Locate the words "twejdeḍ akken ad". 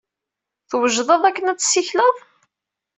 0.69-1.57